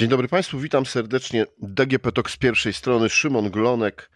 [0.00, 1.46] Dzień dobry Państwu, witam serdecznie.
[1.58, 4.10] DGP Talk z pierwszej strony, Szymon Glonek.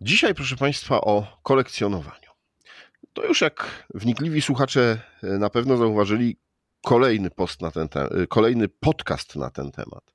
[0.00, 2.30] Dzisiaj, proszę Państwa, o kolekcjonowaniu.
[3.12, 6.36] To już jak wnikliwi słuchacze e, na pewno zauważyli,
[6.82, 10.14] kolejny, post na ten te- e, kolejny podcast na ten temat.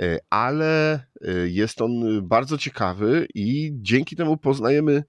[0.00, 1.06] E, Ale
[1.44, 1.90] jest on
[2.22, 5.04] bardzo ciekawy i dzięki temu poznajemy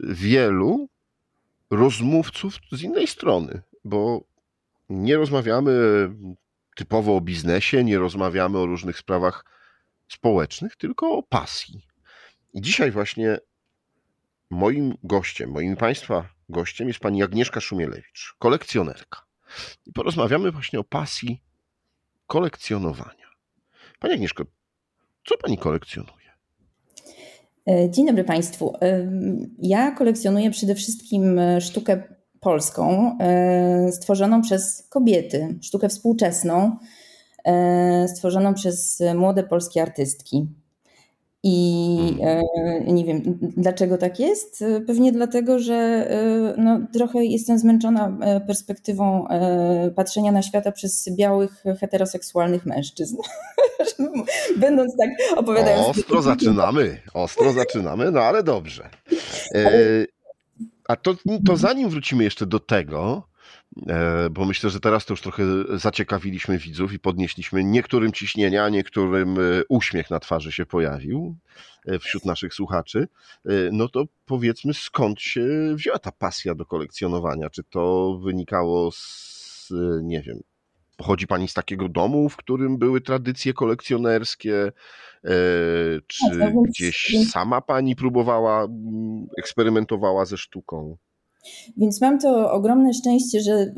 [0.00, 0.88] wielu
[1.70, 4.24] rozmówców z innej strony, bo
[4.88, 5.72] nie rozmawiamy
[6.74, 9.44] typowo o biznesie, nie rozmawiamy o różnych sprawach
[10.08, 11.86] społecznych, tylko o pasji.
[12.52, 13.38] I dzisiaj właśnie
[14.50, 19.22] moim gościem, moim Państwa gościem jest pani Agnieszka Szumielewicz, kolekcjonerka.
[19.86, 21.42] I porozmawiamy właśnie o pasji
[22.26, 23.26] kolekcjonowania.
[23.98, 24.44] Pani Agnieszko,
[25.24, 26.30] co pani kolekcjonuje?
[27.68, 28.76] E, dzień dobry Państwu.
[28.82, 29.10] E,
[29.58, 32.02] ja kolekcjonuję przede wszystkim sztukę
[32.42, 33.18] polską,
[33.90, 36.76] stworzoną przez kobiety, sztukę współczesną,
[38.06, 40.46] stworzoną przez młode polskie artystki.
[41.44, 42.94] I hmm.
[42.94, 44.64] nie wiem, dlaczego tak jest.
[44.86, 46.08] Pewnie dlatego, że
[46.58, 49.26] no, trochę jestem zmęczona perspektywą
[49.96, 53.16] patrzenia na świata przez białych, heteroseksualnych mężczyzn.
[54.56, 55.98] Będąc tak opowiadając.
[55.98, 58.90] Ostro zaczynamy, ostro zaczynamy, no ale dobrze.
[60.88, 61.14] A to,
[61.46, 63.28] to zanim wrócimy jeszcze do tego,
[63.88, 65.44] e, bo myślę, że teraz to już trochę
[65.78, 71.36] zaciekawiliśmy widzów i podnieśliśmy niektórym ciśnienia, niektórym e, uśmiech na twarzy się pojawił
[71.86, 73.08] e, wśród naszych słuchaczy,
[73.72, 77.50] no to powiedzmy skąd się wzięła ta pasja do kolekcjonowania?
[77.50, 80.40] Czy to wynikało z, nie wiem,
[80.96, 84.72] pochodzi pani z takiego domu, w którym były tradycje kolekcjonerskie?
[85.24, 85.30] E,
[86.06, 90.96] czy tak, no gdzieś sama pani próbowała, mm, eksperymentowała ze sztuką?
[91.76, 93.74] Więc mam to ogromne szczęście, że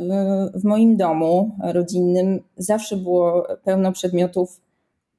[0.54, 4.60] w moim domu rodzinnym zawsze było pełno przedmiotów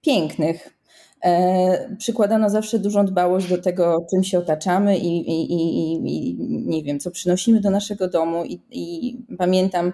[0.01, 0.77] pięknych.
[1.23, 6.83] E, przykładano zawsze dużą dbałość do tego, czym się otaczamy i, i, i, i nie
[6.83, 8.43] wiem, co przynosimy do naszego domu.
[8.71, 9.93] I, pamiętam, E,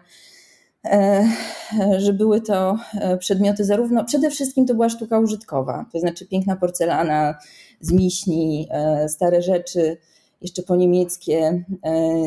[1.98, 6.56] że były to e, przedmioty zarówno, przede wszystkim to była sztuka użytkowa, to znaczy piękna
[6.56, 7.36] porcelana
[7.82, 9.98] z miśni, e, stare rzeczy,
[10.42, 11.64] jeszcze po niemieckie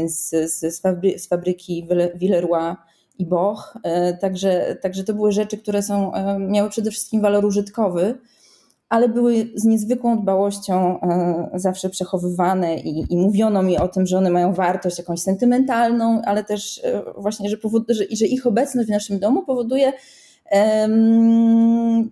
[0.07, 0.83] z, z,
[1.17, 2.75] z fabryki Villeroy
[3.19, 3.79] i Boch.
[4.21, 8.19] Także, także to były rzeczy, które są, miały przede wszystkim walor użytkowy,
[8.95, 14.19] ale były z niezwykłą dbałością e, zawsze przechowywane i, i, mówiono mi o tym, że
[14.19, 18.89] one mają wartość jakąś sentymentalną, ale też e, właśnie, że, powod, że, że ich obecność
[18.89, 19.93] w naszym domu powoduje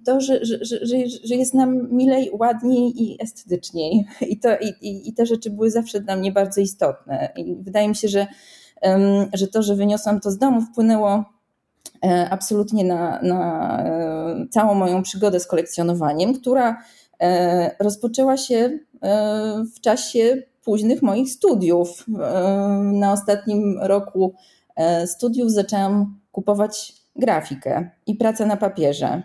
[0.04, 4.04] to, że, że, że, że jest nam milej, ładniej i estetyczniej.
[4.20, 4.48] I, to,
[4.80, 7.32] i, I te rzeczy były zawsze dla mnie bardzo istotne.
[7.36, 8.26] I wydaje mi się, że,
[9.34, 11.24] że to, że wyniosłam to z domu, wpłynęło
[12.30, 16.82] absolutnie na, na e, całą moją przygodę z kolekcjonowaniem, która
[17.20, 18.78] e, rozpoczęła się
[19.76, 22.04] w czasie późnych moich studiów.
[22.82, 24.34] Na ostatnim roku
[25.06, 29.22] studiów zaczęłam kupować grafikę i pracę na papierze.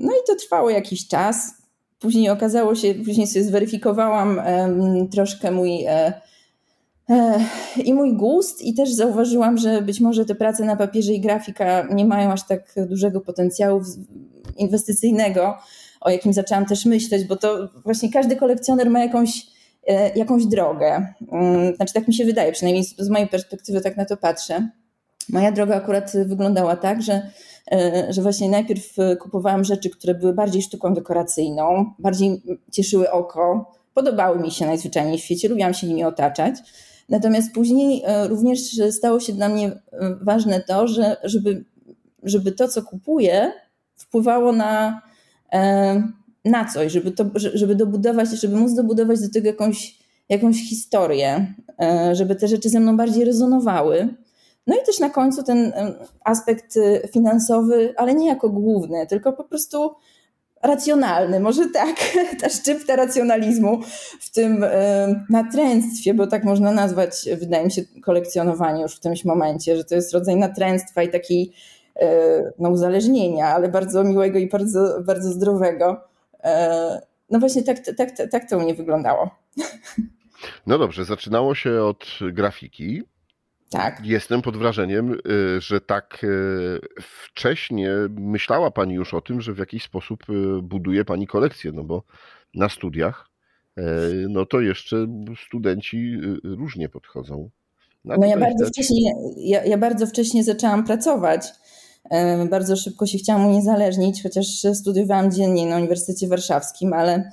[0.00, 1.54] No i to trwało jakiś czas.
[1.98, 4.40] Później okazało się, później sobie zweryfikowałam
[5.12, 5.86] troszkę mój
[7.84, 11.88] i mój gust, i też zauważyłam, że być może te prace na papierze i grafika
[11.94, 13.82] nie mają aż tak dużego potencjału
[14.56, 15.58] inwestycyjnego,
[16.00, 19.46] o jakim zaczęłam też myśleć, bo to właśnie każdy kolekcjoner ma jakąś,
[19.86, 21.14] e, jakąś drogę.
[21.32, 24.68] Mm, znaczy, tak mi się wydaje, przynajmniej z mojej perspektywy tak na to patrzę.
[25.28, 27.30] Moja droga akurat wyglądała tak, że,
[27.72, 32.42] e, że właśnie najpierw kupowałam rzeczy, które były bardziej sztuką dekoracyjną, bardziej
[32.72, 36.54] cieszyły oko, podobały mi się najzwyczajniej w świecie, lubiłam się nimi otaczać.
[37.08, 41.64] Natomiast później e, również stało się dla mnie e, ważne to, że żeby,
[42.22, 43.52] żeby to, co kupuję,
[43.96, 45.02] wpływało na,
[45.52, 46.02] e,
[46.44, 49.98] na coś, żeby, to, żeby dobudować, żeby móc dobudować do tego jakąś,
[50.28, 51.54] jakąś historię,
[52.12, 54.14] żeby te rzeczy ze mną bardziej rezonowały.
[54.66, 55.72] No i też na końcu ten
[56.24, 56.78] aspekt
[57.12, 59.90] finansowy, ale nie jako główny, tylko po prostu
[60.66, 61.96] racjonalny, może tak,
[62.40, 63.80] ta szczypta racjonalizmu
[64.20, 64.64] w tym
[65.30, 69.94] natręctwie, bo tak można nazwać, wydaje mi się, kolekcjonowanie już w którymś momencie, że to
[69.94, 71.52] jest rodzaj natręctwa i takiej
[71.96, 76.00] e, no, uzależnienia, ale bardzo miłego i bardzo, bardzo zdrowego.
[76.44, 79.30] E, no właśnie tak, tak, tak, tak to u mnie wyglądało.
[80.66, 83.02] No dobrze, zaczynało się od grafiki,
[83.70, 84.06] tak.
[84.06, 89.58] Jestem pod wrażeniem, y, że tak y, wcześnie myślała Pani już o tym, że w
[89.58, 92.02] jakiś sposób y, buduje Pani kolekcję, no bo
[92.54, 93.30] na studiach,
[94.28, 95.06] no to jeszcze
[95.46, 97.50] studenci różnie podchodzą.
[98.04, 101.52] no ja bardzo, wcześnie, ja, ja bardzo wcześnie zaczęłam pracować
[102.50, 107.30] Bardzo szybko się chciałam uniezależnić, chociaż studiowałam dziennie na Uniwersytecie Warszawskim, ale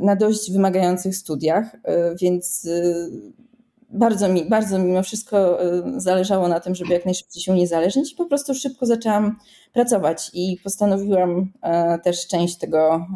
[0.00, 1.76] na dość wymagających studiach,
[2.20, 2.68] więc
[3.88, 5.58] bardzo mi, bardzo mimo wszystko
[5.96, 9.36] zależało na tym, żeby jak najszybciej się uniezależnić i po prostu szybko zaczęłam
[9.72, 11.52] pracować i postanowiłam
[12.04, 13.06] też część tego,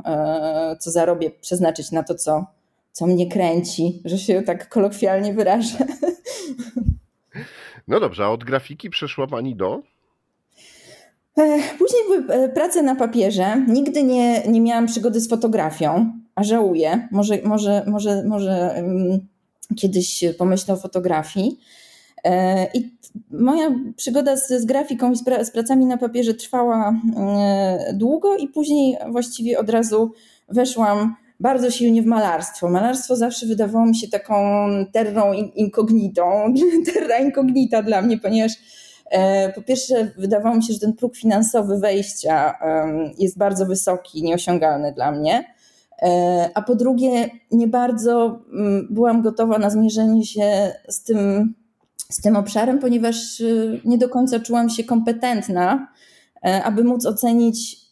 [0.80, 2.46] co zarobię, przeznaczyć na to, co,
[2.92, 5.78] co mnie kręci, że się tak kolokwialnie wyrażę.
[7.88, 9.82] No dobrze, a od grafiki przeszła Pani do?
[11.38, 13.64] E, później były e, prace na papierze.
[13.68, 17.08] Nigdy nie, nie miałam przygody z fotografią, a żałuję.
[17.12, 19.26] Może, może, może, może um,
[19.74, 21.58] kiedyś pomyślę o fotografii.
[22.24, 22.90] E, I
[23.30, 26.94] moja przygoda z, z grafiką i z, pra, z, pracami na papierze trwała
[27.92, 30.12] długo, i później właściwie od razu
[30.48, 32.70] weszłam bardzo silnie w malarstwo.
[32.70, 36.54] Malarstwo zawsze wydawało mi się taką terrą incognitą,
[36.94, 38.52] terra incognita dla mnie, ponieważ
[39.10, 42.54] e, po pierwsze, wydawało mi się, że ten próg finansowy wejścia
[43.18, 45.51] jest bardzo wysoki, nieosiągalny dla mnie.
[46.02, 51.54] E, a po drugie, nie bardzo mm, byłam gotowa na zmierzenie się z tym,
[52.10, 55.88] z tym obszarem, ponieważ y, nie do końca czułam się kompetentna,
[56.44, 57.82] e, aby móc ocenić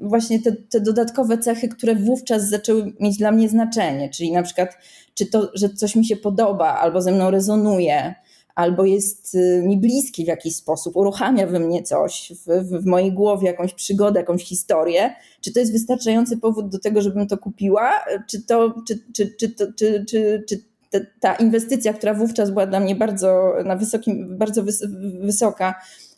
[0.00, 4.78] właśnie te, te, dodatkowe cechy, które wówczas zaczęły mieć dla mnie znaczenie, czyli na przykład,
[5.14, 8.14] czy to, że coś mi się podoba, albo ze mną rezonuje,
[8.54, 13.12] albo jest y, mi bliski w jakiś sposób, uruchamia we mnie coś, w, w mojej
[13.12, 17.90] głowie jakąś przygodę, jakąś historię, czy to jest wystarczający powód do tego, żebym to kupiła,
[18.30, 20.60] czy to, czy, czy, czy, to, czy, czy, czy
[21.20, 24.84] ta inwestycja, która wówczas była dla mnie bardzo na wysokim, bardzo wys
[25.20, 25.74] wysoka,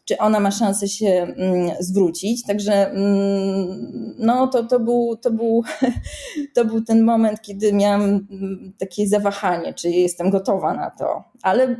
[0.06, 2.47] czy ona ma szansę się mm, zwrócić.
[2.47, 5.62] Także mm, no, to, to, był, to, był,
[6.55, 11.25] to był ten moment, kiedy miałam mm, takie zawahanie, czy jestem gotowa na to.
[11.43, 11.76] Ale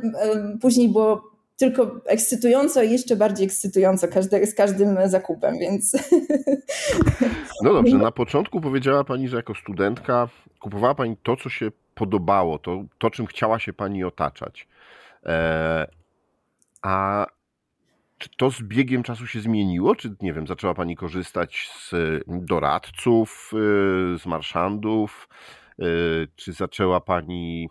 [0.61, 4.07] później było tylko ekscytująco i jeszcze bardziej ekscytująco
[4.45, 5.93] z każdym zakupem, więc.
[7.63, 10.27] No dobrze, na początku powiedziała Pani, że jako studentka
[10.59, 14.67] kupowała Pani to, co się podobało, to, to czym chciała się Pani otaczać.
[15.25, 15.87] E,
[16.81, 17.25] a
[18.17, 19.95] czy to z biegiem czasu się zmieniło?
[19.95, 21.91] Czy, nie wiem, zaczęła Pani korzystać z
[22.27, 23.57] doradców, y,
[24.19, 25.29] z marszandów?
[25.81, 27.69] Y, czy zaczęła Pani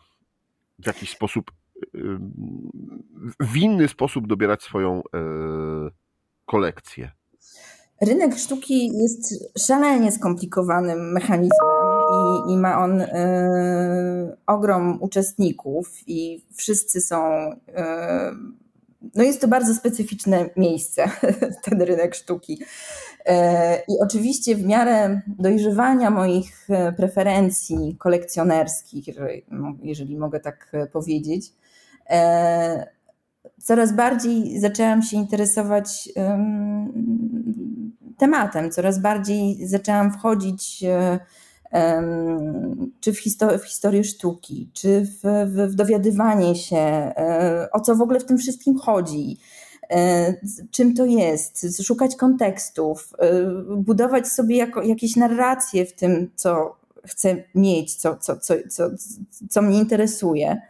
[0.79, 1.51] w jakiś sposób,
[1.95, 2.19] y,
[3.41, 5.03] w inny sposób dobierać swoją
[6.47, 7.13] kolekcję?
[8.01, 11.77] Rynek sztuki jest szalenie skomplikowanym mechanizmem
[12.49, 13.07] i, i ma on y,
[14.47, 18.66] ogrom uczestników i wszyscy są y,
[19.15, 21.11] no jest to bardzo specyficzne miejsce,
[21.65, 22.59] ten rynek sztuki.
[23.27, 29.07] E, I oczywiście w miarę dojrzewania moich e, preferencji kolekcjonerskich,
[29.83, 31.53] jeżeli mogę tak e, powiedzieć,
[33.63, 36.09] coraz bardziej zaczęłam się interesować
[38.19, 40.85] tematem, coraz bardziej zaczęłam wchodzić
[43.01, 47.97] czy w, histori- w historię sztuki, czy w, w, w dowiadywanie się, e, o co
[47.97, 49.39] w ogóle w tym wszystkim chodzi,
[49.91, 50.35] e,
[50.71, 53.43] czym to jest, szukać kontekstów, e,
[53.77, 58.91] budować sobie jako, jakieś narracje w tym, co chcę mieć, co, co, co, co,
[59.51, 60.63] co mnie interesuje.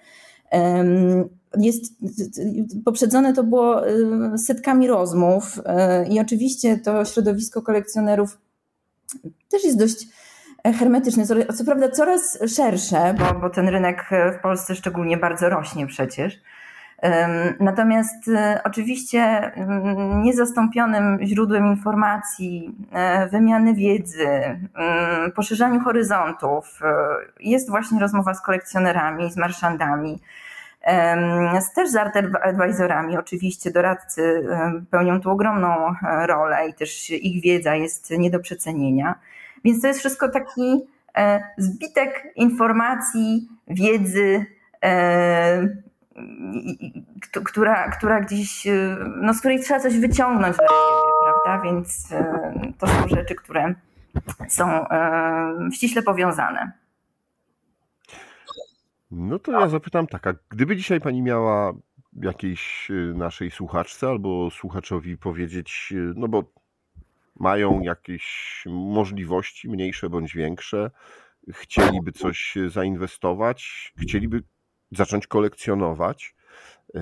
[1.58, 1.92] Jest,
[2.84, 3.82] poprzedzone to było
[4.38, 5.60] setkami rozmów
[6.10, 8.38] i oczywiście to środowisko kolekcjonerów
[9.48, 10.06] też jest dość
[10.72, 16.40] hermetyczne, co prawda coraz szersze, bo, bo ten rynek w Polsce szczególnie bardzo rośnie przecież.
[17.60, 19.52] Natomiast e, oczywiście
[20.22, 24.28] niezastąpionym źródłem informacji, e, wymiany wiedzy,
[25.34, 26.94] poszerzaniu horyzontów e,
[27.40, 30.20] jest właśnie rozmowa z kolekcjonerami, z marszandami,
[31.74, 33.18] też z art advisorami.
[33.18, 34.48] Oczywiście doradcy
[34.90, 35.94] pełnią tu ogromną
[36.26, 39.14] rolę i też ich wiedza jest nie do przecenienia.
[39.66, 40.80] Więc to jest wszystko taki
[41.16, 44.46] e, zbitek informacji, wiedzy,
[44.84, 45.68] e,
[47.44, 51.64] która, która gdzieś, e, no z której trzeba coś wyciągnąć dla siebie, prawda?
[51.64, 52.08] Więc
[52.78, 53.74] to są rzeczy, które
[54.48, 54.84] są
[55.72, 56.72] ściśle powiązane.
[59.10, 61.72] No to ja zapytam tak, a gdyby dzisiaj pani miała
[62.22, 66.44] jakiejś naszej słuchaczce albo słuchaczowi powiedzieć, no bo
[67.40, 70.90] mają jakieś możliwości, mniejsze bądź większe,
[71.52, 74.42] chcieliby coś zainwestować, chcieliby
[74.92, 76.34] zacząć kolekcjonować,
[76.94, 77.00] e,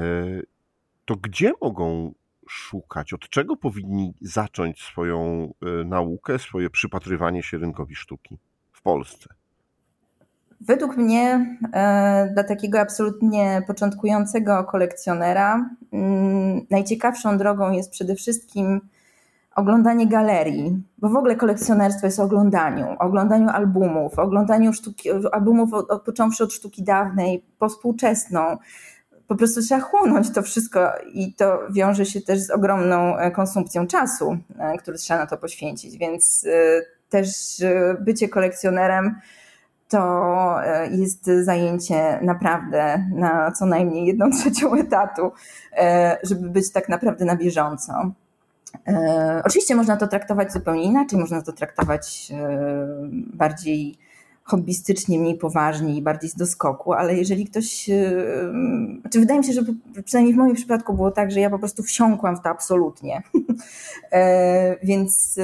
[1.04, 2.14] to gdzie mogą
[2.48, 3.12] szukać?
[3.12, 8.38] Od czego powinni zacząć swoją e, naukę, swoje przypatrywanie się rynkowi sztuki
[8.72, 9.34] w Polsce?
[10.60, 18.80] Według mnie, e, dla takiego absolutnie początkującego kolekcjonera, mm, najciekawszą drogą jest przede wszystkim
[19.56, 25.10] oglądanie galerii, bo w ogóle kolekcjonerstwo jest o oglądaniu, o oglądaniu albumów, o oglądaniu sztuki,
[25.32, 28.56] albumów od, od, począwszy od sztuki dawnej po współczesną.
[29.26, 33.86] Po prostu trzeba chłonąć to wszystko i to wiąże się też z ogromną e, konsumpcją
[33.86, 36.46] czasu, e, który trzeba na to poświęcić, więc
[37.10, 37.28] też
[38.00, 39.14] bycie kolekcjonerem
[39.88, 45.32] to e, jest zajęcie naprawdę na co najmniej jedną trzecią etatu,
[45.72, 48.12] e, żeby być tak naprawdę na bieżąco.
[48.88, 52.32] E, oczywiście można to traktować zupełnie inaczej, można to traktować
[53.12, 53.98] bardziej
[54.44, 57.90] hobbystycznie, mniej poważnie i bardziej z doskoku, ale jeżeli ktoś,
[59.00, 59.62] znaczy wydaje mi się, że
[60.04, 63.22] przynajmniej w moim przypadku było tak, że ja po prostu wsiąkłam w to absolutnie.
[64.82, 65.38] Więc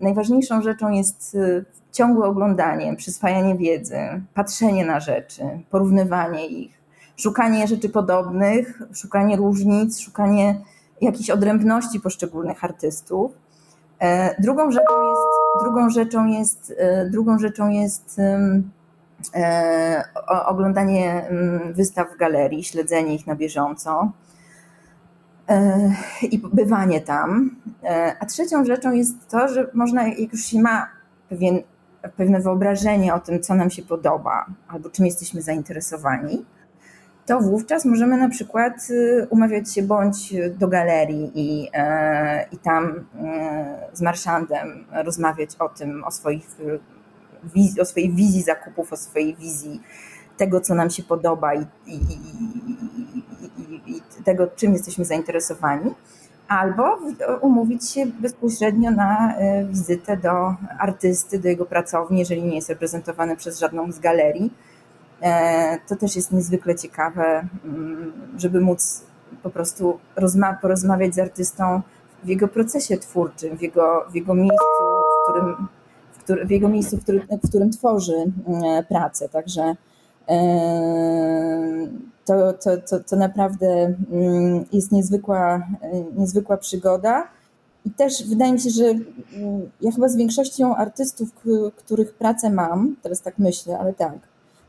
[0.00, 1.36] najważniejszą rzeczą jest
[1.92, 3.98] ciągłe oglądanie, przyswajanie wiedzy,
[4.34, 6.78] patrzenie na rzeczy, porównywanie ich,
[7.16, 10.60] szukanie rzeczy podobnych, szukanie różnic, szukanie
[11.00, 13.32] jakichś odrębności poszczególnych artystów.
[14.00, 18.18] E, drugą rzeczą jest, drugą rzeczą jest, e, drugą rzeczą jest
[19.34, 20.04] e,
[20.46, 21.30] oglądanie
[21.74, 24.12] wystaw w galerii, śledzenie ich na bieżąco
[26.22, 27.56] i bywanie tam.
[28.20, 30.86] A trzecią rzeczą jest to, że można, jak już się ma
[31.28, 31.58] pewien
[32.16, 36.44] pewne wyobrażenie o tym, co nam się podoba albo czym jesteśmy zainteresowani,
[37.28, 43.04] to wówczas możemy na przykład y, umawiać się bądź do galerii i, e, i tam
[43.24, 46.46] e, z marszandem rozmawiać o tym, o, swoich,
[47.80, 49.80] o swojej wizji zakupów, o swojej wizji
[50.36, 51.98] tego, co nam się podoba i, i, i,
[53.86, 55.94] i tego, czym jesteśmy zainteresowani
[56.48, 56.98] albo
[57.40, 63.36] umówić się bezpośrednio na e, wizytę do artysty, do jego pracowni, jeżeli nie jest reprezentowany
[63.36, 64.52] przez żadną z galerii.
[65.22, 69.04] E, to też jest niezwykle ciekawe, mm, żeby móc
[69.42, 69.98] po prostu
[70.62, 71.82] porozmawiać z artystą
[72.24, 74.64] w jego procesie twórczym, w jego, w jego miejscu,
[75.20, 75.68] w którym,
[76.12, 79.28] w, który, w jego miejscu, w którym, w którym tworzy mm, pracę.
[79.28, 79.76] Także
[82.24, 85.66] to, to, to, to naprawdę mm, jest niezwykła,
[86.16, 87.28] niezwykła przygoda.
[87.86, 88.84] I też wydaje mi się, że
[89.80, 91.28] ja chyba z większością artystów,
[91.76, 94.18] których pracę mam, teraz tak myślę, ale tak,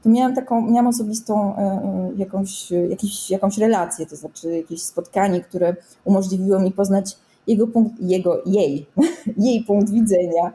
[0.03, 5.41] to miałam taką, miałam osobistą e, e, jakąś, jakieś, jakąś relację, to znaczy jakieś spotkanie,
[5.41, 8.85] które umożliwiło mi poznać jego punkt, jego, jej,
[9.37, 10.51] jej punkt widzenia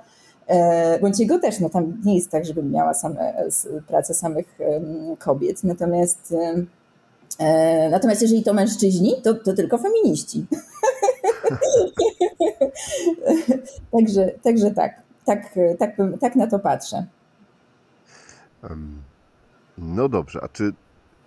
[0.46, 3.34] E, bądź jego też, no tam nie jest tak, żebym miała same,
[3.88, 4.58] pracę samych
[5.18, 6.34] kobiet, natomiast
[7.90, 10.46] natomiast jeżeli to mężczyźni, to, to tylko feminiści.
[13.92, 17.06] także, także tak, tak, tak, tak na to patrzę.
[19.78, 20.72] No dobrze, a czy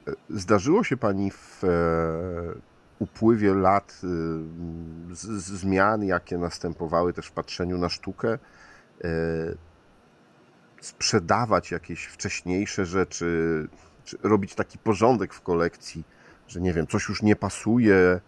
[0.07, 1.61] e, zdarzyło się Pani w
[2.99, 4.01] upływie lat
[5.37, 8.37] zmian, jakie następowały też w patrzeniu na sztukę,
[9.03, 9.09] E,
[10.81, 13.67] sprzedawać jakieś wcześniejsze rzeczy,
[14.03, 16.03] czy robić taki porządek w kolekcji,
[16.47, 18.19] że nie wiem, coś już nie pasuje, e,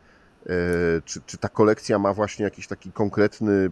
[1.06, 3.72] czy, czy ta kolekcja ma właśnie jakiś taki konkretny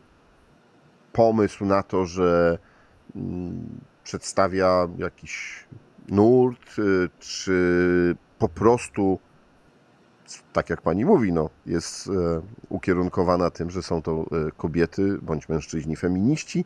[1.14, 2.58] pomysł na to, że
[3.16, 5.66] mm, przedstawia jakiś
[6.08, 6.82] nurt, e,
[7.20, 9.20] czy po prostu,
[10.54, 12.10] tak jak pani mówi, no, jest
[12.70, 14.26] ukierunkowana tym, że są to
[14.58, 16.66] kobiety bądź mężczyźni feminiści,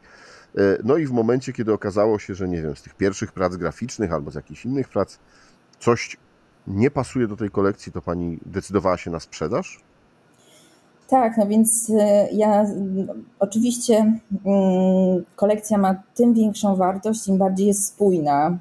[0.83, 4.13] no i w momencie, kiedy okazało się, że nie wiem, z tych pierwszych prac graficznych
[4.13, 5.19] albo z jakichś innych prac
[5.79, 6.17] coś
[6.67, 9.83] nie pasuje do tej kolekcji, to pani decydowała się na sprzedaż?
[11.11, 11.91] Tak, no więc
[12.33, 12.65] ja
[13.39, 18.57] oczywiście mm, kolekcja ma tym większą wartość, im bardziej jest spójna,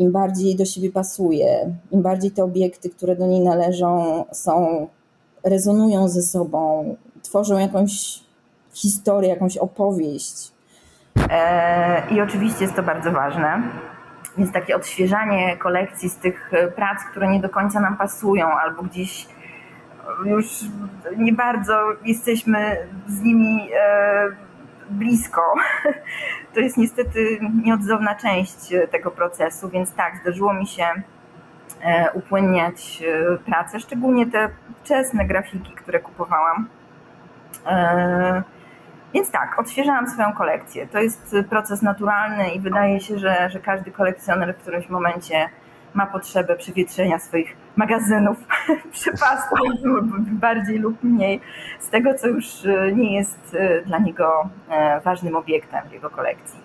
[0.00, 4.86] im bardziej do siebie pasuje, im bardziej te obiekty, które do niej należą, są,
[5.44, 8.20] rezonują ze sobą, tworzą jakąś
[8.72, 10.52] historię, jakąś opowieść.
[11.30, 13.62] E, I oczywiście jest to bardzo ważne.
[14.38, 18.82] Więc takie odświeżanie kolekcji z tych e, prac, które nie do końca nam pasują, albo
[18.82, 19.26] gdzieś
[20.24, 20.46] już
[21.16, 21.72] nie bardzo
[22.04, 22.76] jesteśmy
[23.08, 24.28] z nimi e,
[24.90, 25.42] blisko.
[26.54, 30.86] To jest niestety nieodzowna część tego procesu, więc tak, zdarzyło mi się
[32.14, 33.02] upłynniać
[33.46, 34.48] prace, szczególnie te
[34.84, 36.68] wczesne grafiki, które kupowałam
[39.14, 40.86] więc tak, odświeżałam swoją kolekcję.
[40.86, 45.48] To jest proces naturalny i wydaje się, że, że każdy kolekcjoner w którymś momencie
[45.94, 48.36] ma potrzebę przewietrzenia swoich magazynów,
[48.92, 49.58] przepastów,
[50.32, 51.40] bardziej lub mniej,
[51.80, 56.10] z tego, co już e, nie jest e, dla niego e, ważnym obiektem w jego
[56.10, 56.60] kolekcji.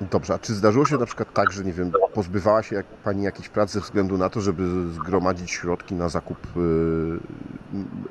[0.00, 3.22] Dobrze, a czy zdarzyło się na przykład tak, że nie wiem, pozbywała się jak, Pani
[3.22, 6.60] jakiejś pracy ze względu na to, żeby zgromadzić środki na zakup y,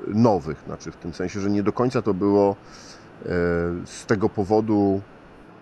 [0.08, 0.62] nowych?
[0.66, 2.56] Znaczy w tym sensie, że nie do końca to było
[3.22, 3.26] y,
[3.84, 5.00] z tego powodu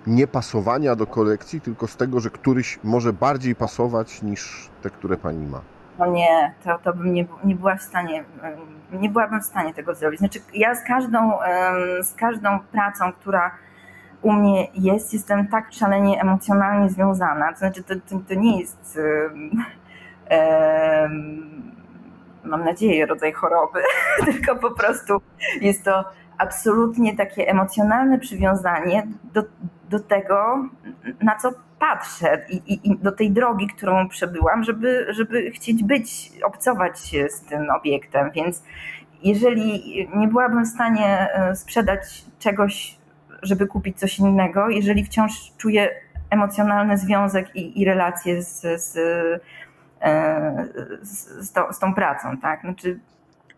[0.07, 5.47] niepasowania do kolekcji, tylko z tego, że któryś może bardziej pasować niż te, które Pani
[5.47, 5.61] ma.
[5.99, 8.25] No nie, to, to bym nie, nie była w stanie,
[8.93, 10.19] nie byłabym w stanie tego zrobić.
[10.19, 11.33] Znaczy ja z każdą,
[12.03, 13.51] z każdą pracą, która
[14.23, 17.53] u mnie jest, jestem tak szalenie emocjonalnie związana.
[17.53, 18.99] To znaczy, to, to, to nie jest,
[22.45, 23.81] mam nadzieję, rodzaj choroby,
[24.33, 25.21] tylko po prostu
[25.61, 26.05] jest to
[26.39, 29.43] absolutnie takie emocjonalne przywiązanie do,
[29.93, 30.69] do tego,
[31.23, 36.33] na co patrzę i, i, i, do tej drogi, którą przebyłam, żeby, żeby chcieć być,
[36.45, 38.31] obcować się z tym obiektem.
[38.31, 38.63] Więc
[39.23, 39.83] jeżeli
[40.17, 43.03] nie byłabym w stanie e, sprzedać czegoś
[43.43, 45.91] żeby kupić coś innego, jeżeli wciąż czuję
[46.31, 48.97] emocjonalny związek i, i relacje z, z,
[50.01, 50.67] e,
[51.03, 52.61] z, to, z tą pracą, tak?
[52.61, 53.01] Znaczy,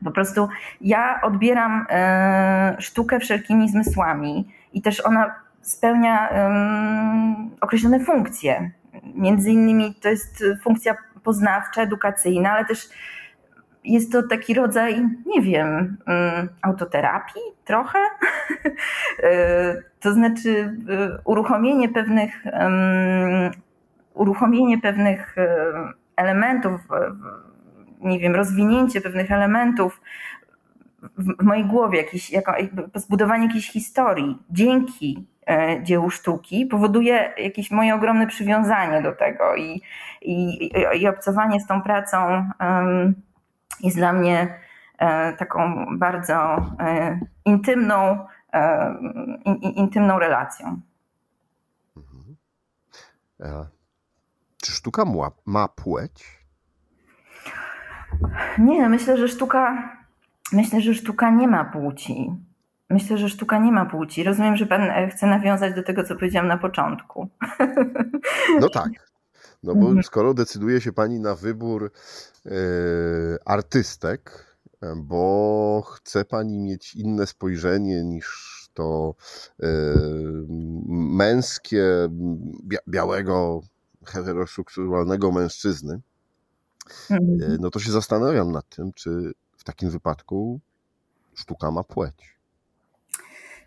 [0.04, 0.48] po prostu
[0.80, 6.28] ja odbieram e, sztukę wszelkimi zmysłami i też ona spełnia
[7.60, 8.70] określone funkcje.
[9.14, 12.88] Między innymi to jest funkcja poznawcza, edukacyjna, ale też
[13.84, 15.96] jest to taki rodzaj, nie wiem,
[16.62, 17.98] autoterapii trochę.
[19.22, 22.44] E, to znaczy e, uruchomienie pewnych,
[24.14, 25.72] uruchomienie pewnych e,
[26.16, 26.80] elementów,
[28.00, 30.00] nie wiem, rozwinięcie pewnych elementów
[31.18, 32.52] w mojej głowie, jakieś, jako,
[32.94, 35.26] zbudowanie jakiejś historii dzięki
[35.82, 39.82] dziełu sztuki powoduje jakieś moje ogromne przywiązanie do tego i,
[40.22, 40.70] i,
[41.00, 42.48] i obcowanie z tą pracą
[43.80, 44.58] jest dla mnie
[44.98, 46.34] e, taką bardzo
[46.80, 48.94] e, intymną, e,
[49.74, 50.80] intymną relacją.
[51.96, 52.36] Mhm.
[54.62, 55.04] Czy sztuka
[55.46, 56.44] ma płeć?
[58.58, 59.92] Nie, myślę, że sztuka,
[60.52, 62.30] myślę, że sztuka nie ma płci.
[62.94, 64.24] Myślę, że sztuka nie ma płci.
[64.24, 67.28] Rozumiem, że pan chce nawiązać do tego, co powiedziałam na początku.
[68.60, 68.90] No tak.
[69.62, 70.02] No bo mhm.
[70.02, 71.92] skoro decyduje się pani na wybór
[72.44, 72.52] yy,
[73.44, 74.46] artystek,
[74.96, 79.14] bo chce pani mieć inne spojrzenie niż to
[79.58, 79.68] yy,
[80.88, 81.84] męskie,
[82.64, 83.60] bia białego,
[84.04, 86.00] heteroseksualnego mężczyzny,
[87.10, 87.18] yy,
[87.60, 90.60] no to się zastanawiam nad tym, czy w takim wypadku
[91.34, 92.34] sztuka ma płeć.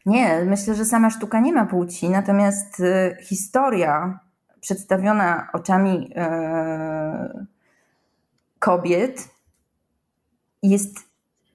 [0.07, 2.81] Nie, myślę, że sama sztuka nie ma płci, natomiast
[3.21, 4.19] historia
[4.59, 7.45] przedstawiona oczami e,
[8.59, 9.29] kobiet
[10.63, 10.99] jest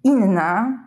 [0.04, 0.78] inna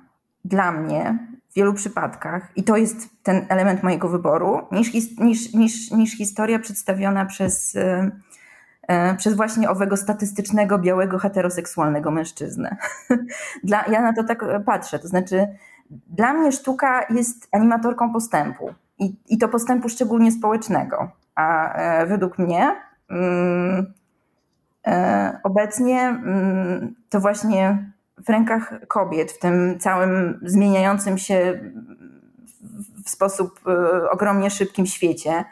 [0.45, 1.17] dla mnie
[1.49, 6.59] w wielu przypadkach, i to jest ten element mojego wyboru, niż, niż, niż, niż historia
[6.59, 7.75] przedstawiona przez,
[8.87, 12.77] e, przez właśnie owego statystycznego, białego, heteroseksualnego mężczyznę.
[13.63, 14.99] Dla, ja na to tak patrzę.
[14.99, 15.47] To znaczy,
[15.89, 18.73] dla mnie sztuka jest animatorką postępu.
[18.99, 21.11] I, i to postępu szczególnie społecznego.
[21.35, 22.75] A e, według mnie
[23.09, 23.93] mm,
[24.87, 31.59] e, obecnie mm, to właśnie w rękach kobiet, w tym całym zmieniającym się
[33.05, 35.45] w sposób e, ogromnie szybkim świecie,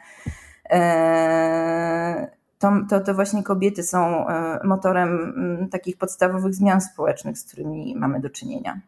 [2.59, 4.25] to, to, to właśnie kobiety są
[4.63, 8.81] motorem mm, takich podstawowych zmian społecznych, z którymi mamy do czynienia.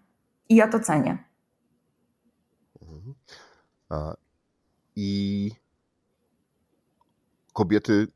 [0.49, 1.17] I ja to cenię.
[4.95, 5.51] I
[7.53, 8.07] kobiety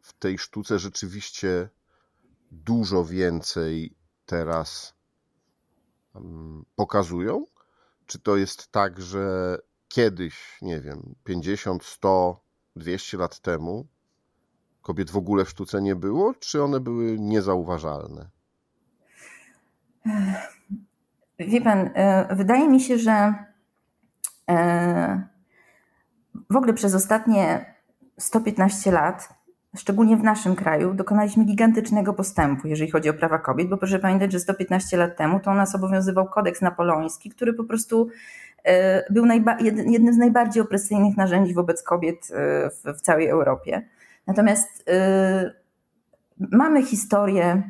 [0.00, 1.68] w tej sztuce rzeczywiście
[2.50, 3.94] dużo więcej
[4.26, 4.94] teraz
[6.76, 7.44] pokazują?
[8.06, 9.56] Czy to jest tak, że
[9.88, 12.40] kiedyś, nie wiem, 50, 100,
[12.76, 13.86] 200 lat temu
[14.82, 18.30] kobiet w ogóle w sztuce nie było, czy one były niezauważalne?
[21.38, 23.34] Wie pan, e, wydaje mi się, że
[26.50, 27.74] w ogóle przez ostatnie
[28.18, 29.28] 115 lat,
[29.76, 34.32] szczególnie w naszym kraju, dokonaliśmy gigantycznego postępu, jeżeli chodzi o prawa kobiet, bo proszę pamiętać,
[34.32, 38.08] że 115 lat temu to nas obowiązywał kodeks napoleoński, który po prostu
[38.64, 39.26] e, był
[39.88, 43.82] jednym z najbardziej opresyjnych narzędzi wobec kobiet e, w, w całej Europie.
[44.26, 45.52] Natomiast y,
[46.56, 47.62] mamy historię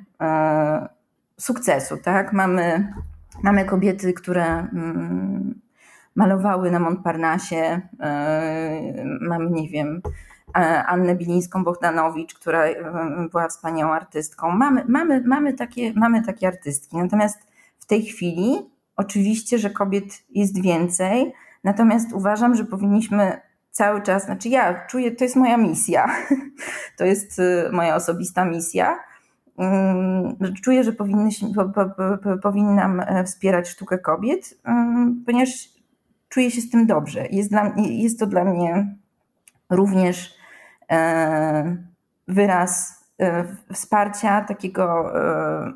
[1.41, 2.33] sukcesu, tak?
[2.33, 2.93] Mamy,
[3.43, 4.67] mamy kobiety, które y,
[6.17, 7.81] malowały na Montparnasse,
[9.21, 10.01] mamy, nie wiem,
[10.87, 12.65] Annę Bilińską-Bohdanowicz, która
[13.31, 14.51] była wspaniałą artystką.
[14.51, 16.97] Mamy, mamy, mamy, takie, mamy takie artystki.
[16.97, 17.39] Natomiast
[17.79, 21.33] w tej chwili oczywiście, że kobiet jest więcej,
[21.65, 26.07] natomiast uważam, że powinniśmy cały czas, znaczy ja czuję, to jest moja misja,
[26.99, 27.41] to jest
[27.73, 28.99] moja osobista misja.
[29.59, 30.93] Mm, czuję, że
[32.43, 34.59] powinnam wspierać sztukę kobiet,
[35.27, 35.76] ponieważ
[36.29, 37.27] czuję się z tym dobrze.
[37.31, 38.97] Jest, dla, jest to dla mnie
[39.71, 40.35] również
[40.91, 41.77] e,
[42.29, 45.73] wyraz e, wsparcia takiego, e,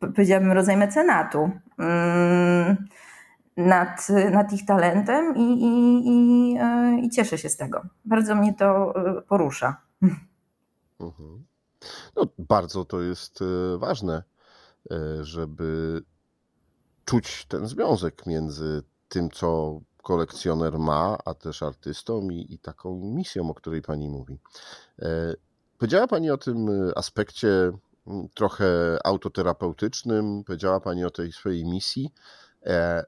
[0.00, 2.76] powiedziałabym, rodzaju mecenatu mm,
[3.56, 7.82] nad, nad ich talentem i, i, i, i cieszę się z tego.
[8.04, 8.94] Bardzo mnie to
[9.28, 9.76] porusza.
[11.00, 11.44] Mhm.
[12.16, 13.38] No, bardzo to jest
[13.78, 14.22] ważne,
[15.20, 16.02] żeby
[17.04, 23.50] czuć ten związek między tym, co kolekcjoner ma, a też artystą i, i taką misją,
[23.50, 24.38] o której Pani mówi.
[24.98, 25.34] E,
[25.78, 27.72] powiedziała Pani o tym e, aspekcie
[28.34, 32.10] trochę autoterapeutycznym, powiedziała Pani o tej swojej misji.
[32.66, 33.04] E,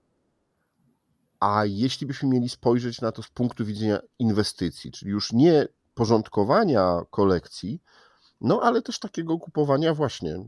[1.41, 7.01] a jeśli byśmy mieli spojrzeć na to z punktu widzenia inwestycji, czyli już nie porządkowania
[7.11, 7.83] kolekcji,
[8.41, 10.45] no ale też takiego kupowania właśnie,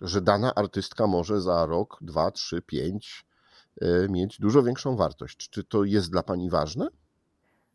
[0.00, 3.27] że dana artystka może za rok, dwa, trzy, pięć
[4.08, 5.50] mieć dużo większą wartość.
[5.50, 6.88] Czy to jest dla Pani ważne?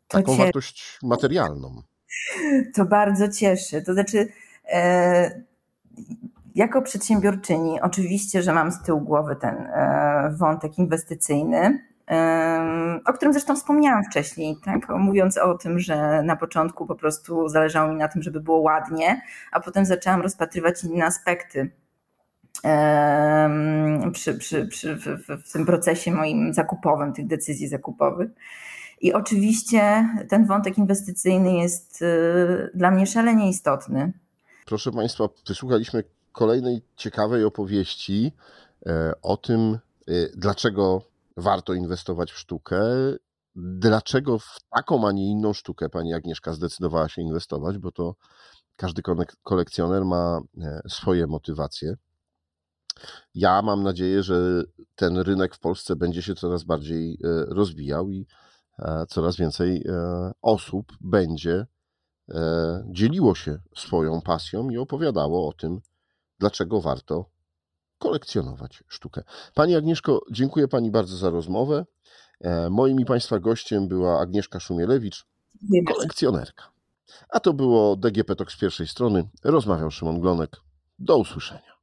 [0.08, 0.42] Taką cie...
[0.42, 1.82] wartość materialną.
[2.74, 3.82] To bardzo cieszy.
[3.82, 4.28] To znaczy,
[4.72, 5.42] e,
[6.54, 13.32] jako przedsiębiorczyni, oczywiście, że mam z tyłu głowy ten e, wątek inwestycyjny, e, o którym
[13.32, 14.88] zresztą wspomniałam wcześniej, tak?
[14.88, 19.22] mówiąc o tym, że na początku po prostu zależało mi na tym, żeby było ładnie,
[19.52, 21.70] a potem zaczęłam rozpatrywać inne aspekty
[24.12, 25.06] przy, przy, przy, w,
[25.46, 28.30] w tym procesie moim zakupowym, tych decyzji zakupowych.
[29.00, 34.12] I oczywiście ten wątek inwestycyjny jest y, dla mnie szalenie istotny.
[34.66, 38.32] Proszę Państwa, wysłuchaliśmy kolejnej ciekawej opowieści
[38.86, 41.02] e, o tym, e, dlaczego
[41.36, 42.80] warto inwestować w sztukę,
[43.56, 48.14] dlaczego w taką, a nie inną sztukę pani Agnieszka zdecydowała się inwestować, bo to
[48.76, 49.02] każdy
[49.42, 51.94] kolekcjoner ma e, swoje motywacje.
[53.34, 54.62] Ja mam nadzieję, że
[54.94, 58.26] ten rynek w Polsce będzie się coraz bardziej e, rozwijał i
[58.78, 61.66] e, coraz więcej e, osób będzie
[62.86, 65.80] dzieliło się swoją pasją i opowiadało o tym,
[66.38, 67.30] dlaczego warto
[67.98, 69.22] kolekcjonować sztukę.
[69.54, 71.84] Pani Agnieszko, dziękuję Pani bardzo za rozmowę.
[72.70, 75.26] Moim i Państwa gościem była Agnieszka Szumielewicz,
[75.86, 76.74] kolekcjonerka.
[77.28, 79.28] A to było DGP Talk z pierwszej strony.
[79.44, 80.56] Rozmawiał Szymon Glonek.
[80.98, 81.74] Do usłyszenia.